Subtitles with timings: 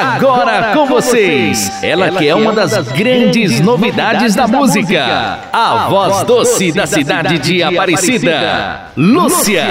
[0.00, 6.72] Agora com vocês, ela que é uma das grandes novidades da música, a voz doce
[6.72, 9.66] da cidade de Aparecida, Lúcia.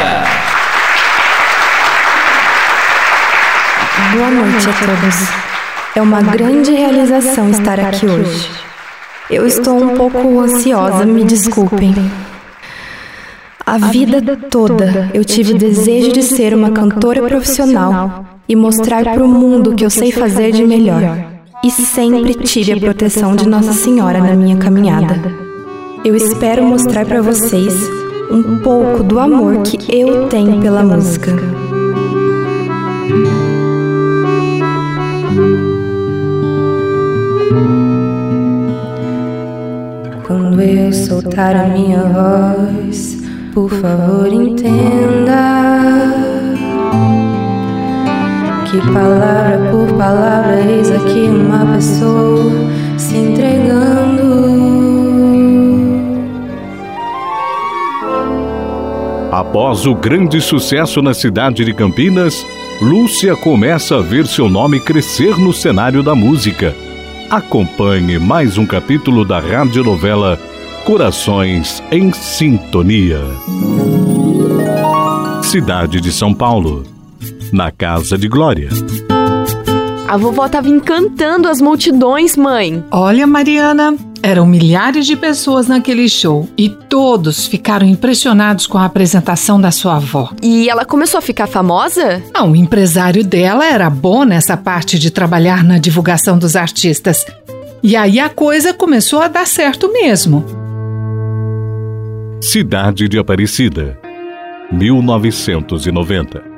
[4.14, 5.30] Boa noite a todos.
[5.96, 8.52] É uma grande realização estar aqui hoje.
[9.32, 11.96] Eu estou um pouco ansiosa, me desculpem.
[13.66, 19.28] A vida toda eu tive desejo de ser uma cantora profissional e mostrar para o
[19.28, 21.24] mundo que eu sei fazer de melhor.
[21.64, 25.22] E sempre tive a proteção de Nossa Senhora na minha caminhada.
[26.04, 27.76] Eu espero mostrar para vocês
[28.32, 31.32] um pouco do amor que eu tenho pela música.
[40.26, 43.20] Quando eu soltar a minha voz,
[43.54, 46.29] por favor entenda
[48.80, 52.52] que palavra por palavra eis aqui uma pessoa
[52.98, 54.30] se entregando.
[59.32, 62.46] Após o grande sucesso na cidade de Campinas,
[62.82, 66.76] Lúcia começa a ver seu nome crescer no cenário da música.
[67.30, 70.40] Acompanhe mais um capítulo da radionovela
[70.84, 73.22] Corações em Sintonia.
[75.44, 76.99] Cidade de São Paulo.
[77.52, 78.70] Na Casa de Glória.
[80.08, 82.84] A vovó estava encantando as multidões, mãe.
[82.92, 89.60] Olha, Mariana, eram milhares de pessoas naquele show e todos ficaram impressionados com a apresentação
[89.60, 90.32] da sua avó.
[90.42, 92.22] E ela começou a ficar famosa?
[92.34, 97.26] Não, o empresário dela era bom nessa parte de trabalhar na divulgação dos artistas.
[97.82, 100.44] E aí a coisa começou a dar certo mesmo.
[102.42, 103.98] Cidade de Aparecida,
[104.72, 106.49] 1990.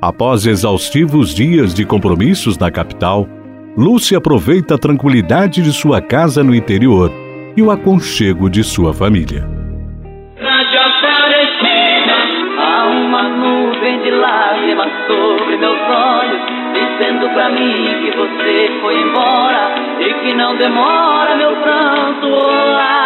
[0.00, 3.26] Após exaustivos dias de compromissos na capital,
[3.76, 7.10] Lúcia aproveita a tranquilidade de sua casa no interior
[7.56, 9.40] e o aconchego de sua família.
[10.40, 12.14] Rádio Aparecida,
[12.60, 16.42] há uma nuvem de lágrimas sobre meus olhos,
[16.74, 22.97] dizendo pra mim que você foi embora e que não demora meu pranto.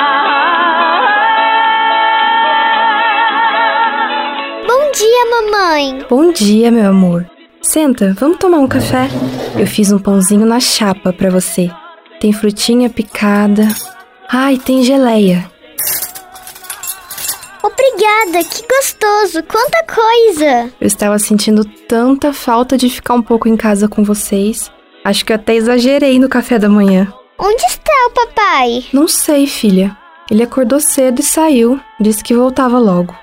[5.42, 6.04] Mamãe.
[6.08, 7.28] Bom dia, meu amor.
[7.60, 9.08] Senta, vamos tomar um café?
[9.58, 11.70] Eu fiz um pãozinho na chapa para você.
[12.20, 13.68] Tem frutinha picada.
[14.28, 15.50] Ai, tem geleia.
[17.62, 20.72] Obrigada, que gostoso, quanta coisa!
[20.80, 24.70] Eu estava sentindo tanta falta de ficar um pouco em casa com vocês.
[25.04, 27.12] Acho que eu até exagerei no café da manhã.
[27.38, 28.84] Onde está o papai?
[28.92, 29.96] Não sei, filha.
[30.30, 31.80] Ele acordou cedo e saiu.
[32.00, 33.14] Disse que voltava logo.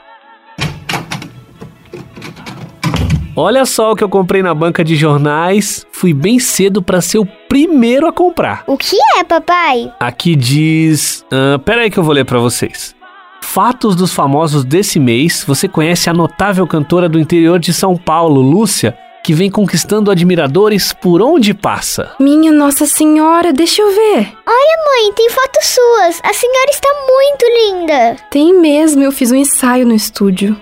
[3.41, 5.87] Olha só o que eu comprei na banca de jornais.
[5.93, 8.65] Fui bem cedo para ser o primeiro a comprar.
[8.67, 9.93] O que é, papai?
[9.97, 11.25] Aqui diz.
[11.31, 12.93] Uh, pera aí que eu vou ler para vocês.
[13.39, 15.45] Fatos dos famosos desse mês.
[15.47, 20.91] Você conhece a notável cantora do interior de São Paulo, Lúcia, que vem conquistando admiradores
[20.91, 22.11] por onde passa.
[22.19, 24.33] Minha Nossa Senhora, deixa eu ver.
[24.45, 26.19] Olha, mãe, tem fotos suas.
[26.25, 28.17] A senhora está muito linda.
[28.29, 30.61] Tem mesmo, eu fiz um ensaio no estúdio.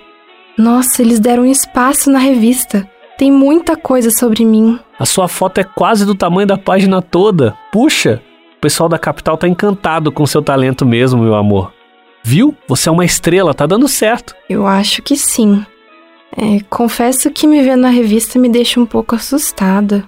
[0.58, 2.90] Nossa, eles deram espaço na revista.
[3.18, 4.80] Tem muita coisa sobre mim.
[5.00, 7.56] A sua foto é quase do tamanho da página toda.
[7.72, 8.22] Puxa,
[8.58, 11.72] o pessoal da capital tá encantado com seu talento mesmo, meu amor.
[12.24, 12.56] Viu?
[12.68, 14.36] Você é uma estrela, tá dando certo.
[14.50, 15.66] Eu acho que sim.
[16.36, 20.04] É, confesso que me ver na revista me deixa um pouco assustada.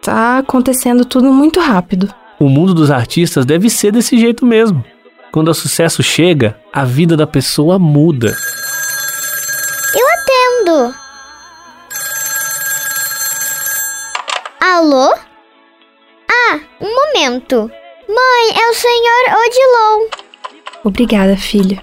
[0.00, 2.12] Tá acontecendo tudo muito rápido.
[2.38, 4.84] O mundo dos artistas deve ser desse jeito mesmo.
[5.30, 8.34] Quando o sucesso chega, a vida da pessoa muda.
[14.60, 15.14] Alô?
[16.30, 17.70] Ah, um momento.
[18.08, 20.08] Mãe, é o senhor Odilon.
[20.84, 21.82] Obrigada, filha.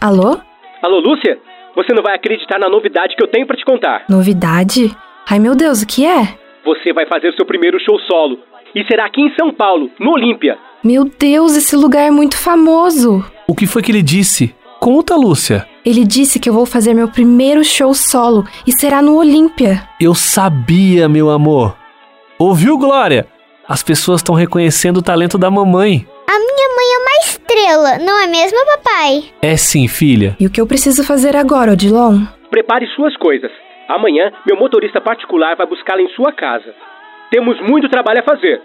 [0.00, 0.38] Alô?
[0.82, 1.38] Alô, Lúcia?
[1.74, 4.04] Você não vai acreditar na novidade que eu tenho para te contar.
[4.08, 4.96] Novidade?
[5.28, 6.38] Ai, meu Deus, o que é?
[6.64, 8.38] Você vai fazer seu primeiro show solo.
[8.74, 10.58] E será aqui em São Paulo, no Olímpia.
[10.82, 13.24] Meu Deus, esse lugar é muito famoso.
[13.46, 14.54] O que foi que ele disse?
[14.80, 15.66] Conta, Lúcia.
[15.86, 19.88] Ele disse que eu vou fazer meu primeiro show solo e será no Olímpia.
[20.00, 21.76] Eu sabia, meu amor.
[22.40, 23.28] Ouviu, Glória?
[23.68, 26.04] As pessoas estão reconhecendo o talento da mamãe.
[26.26, 29.24] A minha mãe é uma estrela, não é mesmo, papai?
[29.40, 30.36] É sim, filha.
[30.40, 32.26] E o que eu preciso fazer agora, Odilon?
[32.50, 33.52] Prepare suas coisas.
[33.88, 36.74] Amanhã, meu motorista particular vai buscá-la em sua casa.
[37.30, 38.60] Temos muito trabalho a fazer.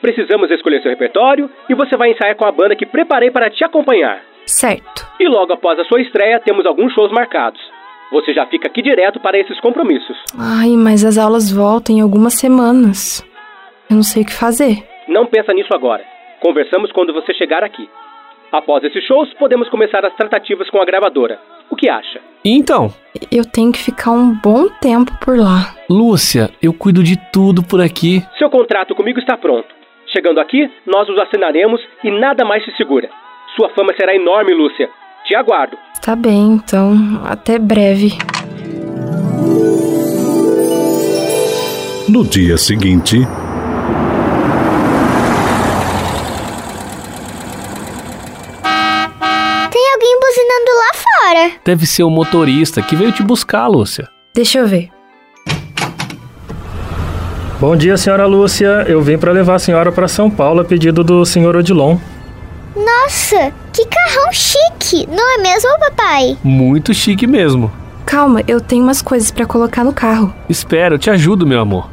[0.00, 3.62] Precisamos escolher seu repertório e você vai ensaiar com a banda que preparei para te
[3.62, 4.29] acompanhar.
[4.46, 5.06] Certo.
[5.18, 7.60] E logo após a sua estreia, temos alguns shows marcados.
[8.12, 10.16] Você já fica aqui direto para esses compromissos.
[10.38, 13.24] Ai, mas as aulas voltam em algumas semanas.
[13.88, 14.84] Eu não sei o que fazer.
[15.08, 16.04] Não pensa nisso agora.
[16.40, 17.88] Conversamos quando você chegar aqui.
[18.52, 21.38] Após esses shows, podemos começar as tratativas com a gravadora.
[21.70, 22.20] O que acha?
[22.44, 22.92] Então,
[23.30, 25.74] Eu tenho que ficar um bom tempo por lá.
[25.88, 28.24] Lúcia, eu cuido de tudo por aqui.
[28.38, 29.68] Seu contrato comigo está pronto.
[30.06, 33.08] Chegando aqui, nós os assinaremos e nada mais se segura.
[33.56, 34.88] Sua fama será enorme, Lúcia.
[35.26, 35.76] Te aguardo.
[36.00, 38.16] Tá bem, então, até breve.
[42.08, 43.18] No dia seguinte,
[49.70, 51.52] Tem alguém buzinando lá fora.
[51.64, 54.08] Deve ser o motorista que veio te buscar, Lúcia.
[54.34, 54.88] Deixa eu ver.
[57.60, 58.84] Bom dia, senhora Lúcia.
[58.88, 61.98] Eu vim para levar a senhora para São Paulo a pedido do senhor Odilon.
[62.74, 66.38] Nossa, que carrão chique, não é mesmo, papai?
[66.42, 67.70] Muito chique mesmo.
[68.06, 70.32] Calma, eu tenho umas coisas pra colocar no carro.
[70.48, 71.88] Espera, eu te ajudo, meu amor.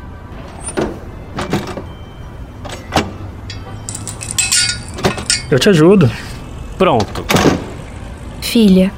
[5.50, 6.12] Eu te ajudo.
[6.78, 7.26] Pronto.
[8.42, 8.92] Filha,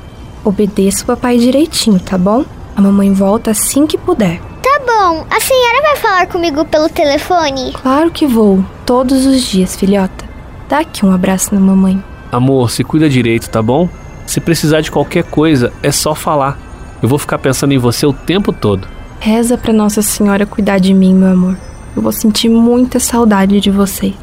[0.44, 2.46] obedeça o papai direitinho, tá bom?
[2.76, 4.40] A mamãe volta assim que puder.
[4.62, 7.74] Tá bom, a senhora vai falar comigo pelo telefone?
[7.74, 10.29] Claro que vou, todos os dias, filhota.
[10.70, 12.02] Dá aqui um abraço na mamãe.
[12.32, 13.90] Amor, se cuida direito, tá bom?
[14.28, 16.60] Se precisar de qualquer coisa, é só falar.
[17.02, 18.88] Eu vou ficar pensando em você o tempo todo.
[19.20, 21.58] Reza pra Nossa Senhora cuidar de mim, meu amor.
[21.96, 24.14] Eu vou sentir muita saudade de vocês.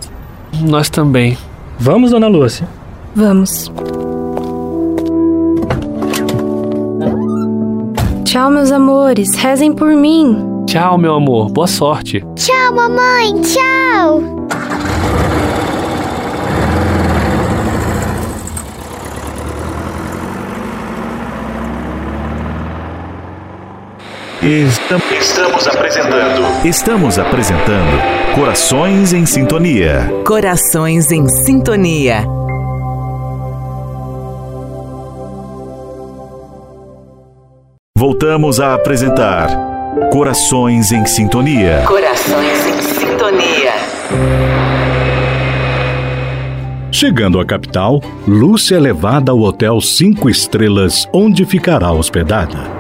[0.61, 1.37] Nós também.
[1.81, 2.69] Vamos, dona Lúcia.
[3.15, 3.73] Vamos.
[8.25, 9.35] Tchau, meus amores.
[9.35, 10.65] Rezem por mim.
[10.67, 11.51] Tchau, meu amor.
[11.51, 12.25] Boa sorte.
[12.37, 13.86] Tchau, mamãe, tchau.
[24.47, 26.65] Estamos apresentando.
[26.65, 30.09] Estamos apresentando Corações em Sintonia.
[30.25, 32.25] Corações em Sintonia.
[37.99, 39.49] Voltamos a apresentar
[40.13, 41.83] Corações em Sintonia.
[41.85, 43.73] Corações em Sintonia.
[46.93, 52.76] chegando à capital, Lúcia é levada ao Hotel Cinco Estrelas, onde ficará hospedada.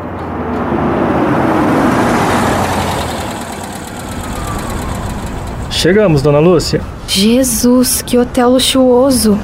[5.77, 6.81] Chegamos, dona Lúcia.
[7.07, 9.39] Jesus, que hotel luxuoso.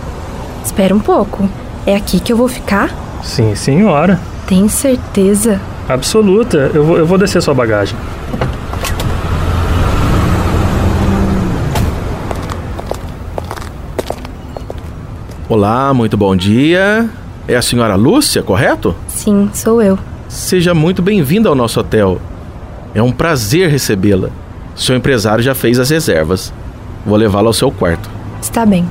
[0.64, 1.46] Espera um pouco.
[1.86, 2.88] É aqui que eu vou ficar?
[3.22, 4.18] Sim, senhora.
[4.46, 5.60] Tem certeza?
[5.86, 6.70] Absoluta.
[6.72, 7.94] Eu vou, eu vou descer sua bagagem.
[15.50, 17.10] Olá, muito bom dia.
[17.46, 18.96] É a senhora Lúcia, correto?
[19.06, 19.98] Sim, sou eu.
[20.30, 22.18] Seja muito bem-vinda ao nosso hotel.
[22.94, 24.30] É um prazer recebê-la.
[24.74, 26.52] Seu empresário já fez as reservas.
[27.04, 28.08] Vou levá-la ao seu quarto.
[28.40, 28.88] Está bem.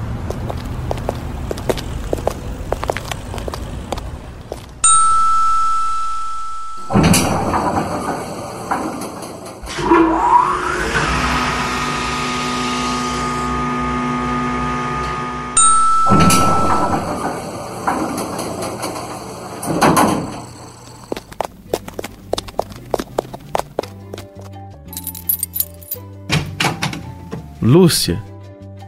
[27.72, 28.22] Lúcia,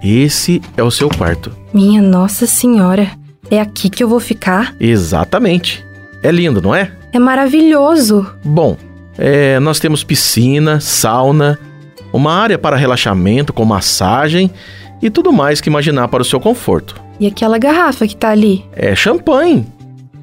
[0.03, 1.55] esse é o seu quarto.
[1.73, 3.09] Minha Nossa Senhora,
[3.49, 4.75] é aqui que eu vou ficar?
[4.77, 5.81] Exatamente.
[6.21, 6.91] É lindo, não é?
[7.13, 8.29] É maravilhoso.
[8.43, 8.75] Bom,
[9.17, 11.57] é, nós temos piscina, sauna,
[12.11, 14.51] uma área para relaxamento com massagem
[15.01, 17.01] e tudo mais que imaginar para o seu conforto.
[17.17, 18.65] E aquela garrafa que tá ali?
[18.73, 19.65] É champanhe.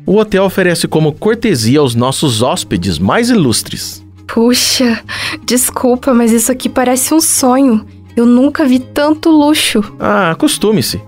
[0.04, 4.04] O hotel oferece como cortesia aos nossos hóspedes mais ilustres.
[4.26, 5.02] Puxa,
[5.46, 7.86] desculpa, mas isso aqui parece um sonho.
[8.16, 9.82] Eu nunca vi tanto luxo.
[9.98, 11.00] Ah, acostume-se.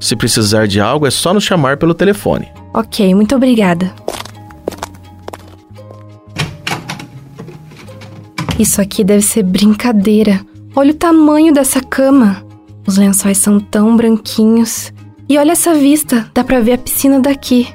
[0.00, 2.48] Se precisar de algo, é só nos chamar pelo telefone.
[2.72, 3.92] Ok, muito obrigada.
[8.58, 10.40] Isso aqui deve ser brincadeira.
[10.76, 12.44] Olha o tamanho dessa cama.
[12.86, 14.92] Os lençóis são tão branquinhos.
[15.28, 17.66] E olha essa vista, dá pra ver a piscina daqui.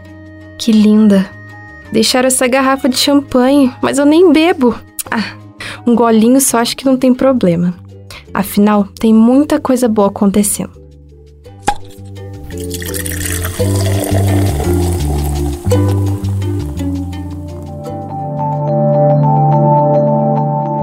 [0.57, 1.29] Que linda.
[1.91, 4.75] Deixaram essa garrafa de champanhe, mas eu nem bebo.
[5.09, 5.33] Ah,
[5.85, 7.73] um golinho só acho que não tem problema.
[8.33, 10.79] Afinal, tem muita coisa boa acontecendo.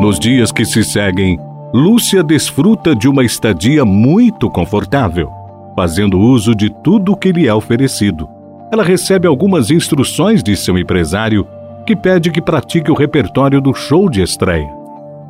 [0.00, 1.38] Nos dias que se seguem,
[1.74, 5.30] Lúcia desfruta de uma estadia muito confortável,
[5.74, 8.28] fazendo uso de tudo o que lhe é oferecido.
[8.72, 11.46] Ela recebe algumas instruções de seu empresário,
[11.84, 14.68] que pede que pratique o repertório do show de estreia.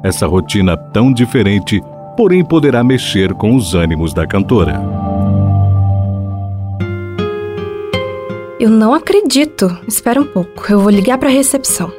[0.02, 1.82] Essa rotina tão diferente,
[2.16, 4.80] porém poderá mexer com os ânimos da cantora.
[8.58, 9.78] Eu não acredito.
[9.87, 11.92] Espera um pouco, eu vou ligar para a recepção.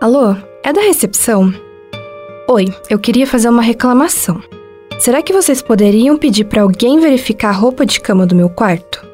[0.00, 1.52] Alô, é da recepção?
[2.48, 4.40] Oi, eu queria fazer uma reclamação.
[5.00, 9.04] Será que vocês poderiam pedir para alguém verificar a roupa de cama do meu quarto?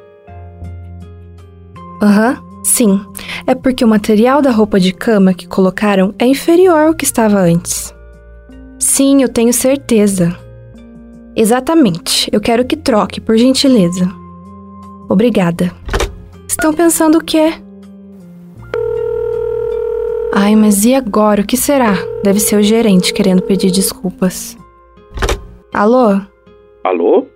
[2.02, 3.00] Aham, uhum, sim.
[3.46, 7.38] É porque o material da roupa de cama que colocaram é inferior ao que estava
[7.38, 7.93] antes.
[8.78, 10.37] Sim, eu tenho certeza.
[11.37, 12.28] Exatamente.
[12.33, 14.09] Eu quero que troque, por gentileza.
[15.09, 15.73] Obrigada.
[16.47, 17.52] Estão pensando o quê?
[20.33, 21.43] Ai, mas e agora?
[21.43, 21.95] O que será?
[22.23, 24.57] Deve ser o gerente querendo pedir desculpas.
[25.73, 26.21] Alô?
[26.83, 27.26] Alô?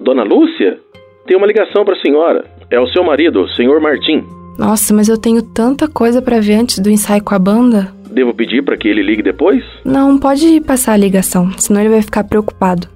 [0.00, 0.78] Dona Lúcia?
[1.26, 2.44] Tem uma ligação para a senhora.
[2.70, 4.24] É o seu marido, o senhor Martim.
[4.58, 7.92] Nossa, mas eu tenho tanta coisa para ver antes do ensaio com a banda.
[8.16, 9.62] Devo pedir para que ele ligue depois?
[9.84, 12.88] Não, pode passar a ligação, senão ele vai ficar preocupado.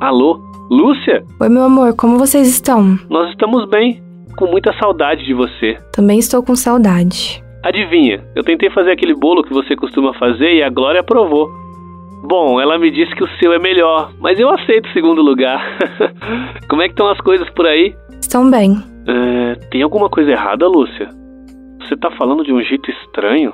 [0.00, 0.40] Alô?
[0.68, 1.22] Lúcia?
[1.40, 2.98] Oi, meu amor, como vocês estão?
[3.08, 4.02] Nós estamos bem.
[4.36, 5.78] Com muita saudade de você.
[5.92, 7.40] Também estou com saudade.
[7.62, 11.48] Adivinha, eu tentei fazer aquele bolo que você costuma fazer e a Glória aprovou.
[12.24, 15.62] Bom, ela me disse que o seu é melhor, mas eu aceito o segundo lugar.
[16.68, 17.94] Como é que estão as coisas por aí?
[18.20, 18.76] Estão bem.
[19.06, 21.10] É, tem alguma coisa errada, Lúcia?
[21.82, 23.52] Você tá falando de um jeito estranho?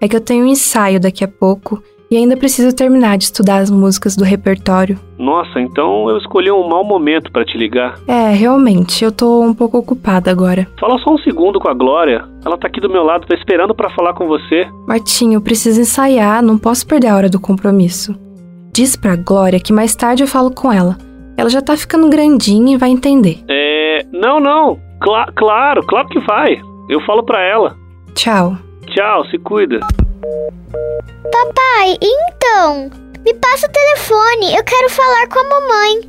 [0.00, 3.58] É que eu tenho um ensaio daqui a pouco e ainda preciso terminar de estudar
[3.58, 4.98] as músicas do repertório.
[5.16, 7.94] Nossa, então eu escolhi um mau momento para te ligar.
[8.08, 10.66] É, realmente, eu tô um pouco ocupada agora.
[10.80, 12.24] Fala só um segundo com a Glória.
[12.44, 14.66] Ela tá aqui do meu lado, tá esperando para falar com você.
[14.88, 18.18] Martinho, eu preciso ensaiar, não posso perder a hora do compromisso.
[18.72, 20.96] Diz pra Glória que mais tarde eu falo com ela.
[21.36, 23.38] Ela já tá ficando grandinha e vai entender.
[23.48, 24.04] É.
[24.12, 24.78] Não, não.
[25.00, 26.60] Cla claro, claro que vai.
[26.88, 27.76] Eu falo pra ela.
[28.14, 28.56] Tchau.
[28.90, 29.78] Tchau, se cuida.
[31.30, 32.90] Papai, então,
[33.24, 36.00] me passa o telefone, eu quero falar com a mamãe.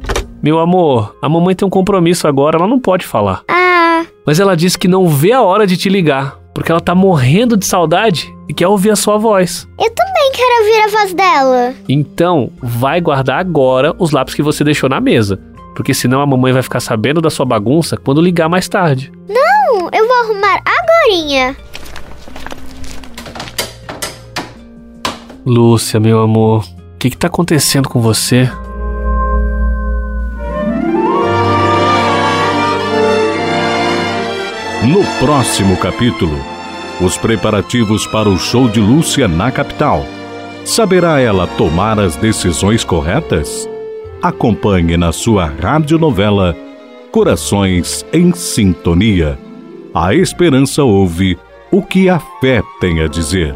[0.41, 3.43] Meu amor, a mamãe tem um compromisso agora, ela não pode falar.
[3.47, 4.03] Ah.
[4.25, 7.55] Mas ela disse que não vê a hora de te ligar, porque ela tá morrendo
[7.55, 9.67] de saudade e quer ouvir a sua voz.
[9.79, 11.73] Eu também quero ouvir a voz dela.
[11.87, 15.39] Então, vai guardar agora os lápis que você deixou na mesa.
[15.75, 19.11] Porque senão a mamãe vai ficar sabendo da sua bagunça quando ligar mais tarde.
[19.29, 21.55] Não, eu vou arrumar agorinha.
[25.45, 28.47] Lúcia, meu amor, o que, que tá acontecendo com você?
[34.83, 36.37] No próximo capítulo,
[36.99, 40.05] os preparativos para o show de Lúcia na capital.
[40.63, 43.67] Saberá ela tomar as decisões corretas?
[44.21, 46.55] Acompanhe na sua radionovela
[47.11, 49.39] Corações em Sintonia.
[49.91, 51.37] A esperança ouve
[51.71, 53.55] o que a fé tem a dizer.